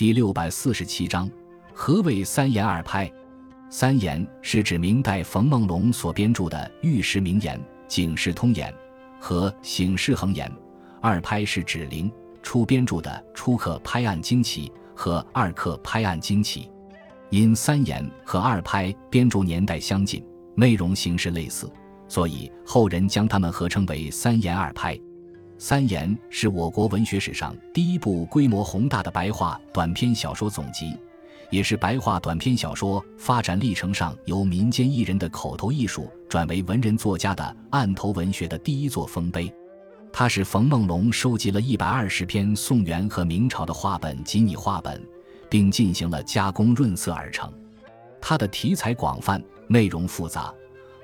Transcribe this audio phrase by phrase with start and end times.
[0.00, 1.30] 第六百四十七章：
[1.74, 3.12] 何谓三言二拍？
[3.68, 7.54] 三言是指明代冯梦龙所编著的《玉石名言》
[7.86, 8.72] 《警世通言》
[9.22, 10.48] 和《醒世恒言》；
[11.02, 12.10] 二拍是指林
[12.42, 16.62] 初编著的《初刻拍案惊奇》和《二刻拍案惊奇》。
[17.28, 20.24] 因三言和二拍编著年代相近，
[20.54, 21.70] 内容形式类似，
[22.08, 24.98] 所以后人将它们合称为三言二拍。
[25.62, 30.96] 三言是我国文学史上第一部规模宏大的白话短篇小说总集，
[31.50, 39.52] 也是白话短篇小说发展历程上由民间艺人的口头艺术转为文人作家的案头文学的第一座丰碑。
[40.10, 44.98] 它是冯梦龙收集了一百二十篇宋元和明朝的话本及拟话本，
[45.50, 47.52] 并进行了加工润色而成。
[48.18, 50.50] 它的题材广泛，内容复杂，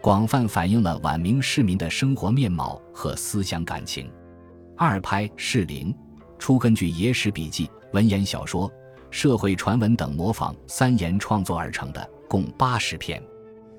[0.00, 4.10] 广泛反映了晚明市民的生活面貌和思想感情。
[4.78, 5.94] 二拍是零，
[6.38, 8.70] 初根据野史笔记、文言小说、
[9.10, 13.22] 社会传闻等模仿三言创作而成的，共八十篇。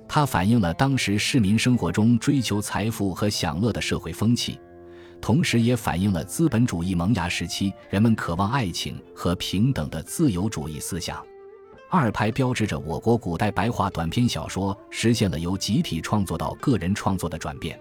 [0.08, 4.59] 它反映了当时市民生活中追求财富和享乐的社会风气，
[5.22, 11.23] 同时也反映了资本主义萌芽时期人们渴望爱情和平等的自由主义思想。
[11.92, 17.80] 二拍标志着我国古代白话短篇小说实现了由集体创作到个人创作的转变。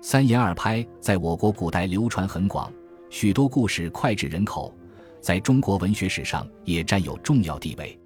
[0.00, 2.72] 三言二拍在我国古代流传很广，
[3.10, 4.72] 许多故事脍炙人口，
[5.20, 7.98] 在中国文学史上也占有重要地位。